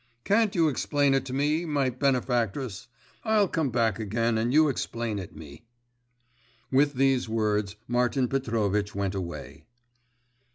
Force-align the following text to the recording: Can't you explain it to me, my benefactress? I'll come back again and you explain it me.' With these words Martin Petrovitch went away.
Can't 0.23 0.55
you 0.55 0.67
explain 0.67 1.13
it 1.13 1.25
to 1.25 1.31
me, 1.33 1.63
my 1.63 1.91
benefactress? 1.91 2.87
I'll 3.23 3.47
come 3.47 3.69
back 3.69 3.99
again 3.99 4.35
and 4.39 4.51
you 4.51 4.67
explain 4.67 5.19
it 5.19 5.35
me.' 5.35 5.61
With 6.71 6.95
these 6.95 7.29
words 7.29 7.75
Martin 7.87 8.27
Petrovitch 8.27 8.95
went 8.95 9.13
away. 9.13 9.63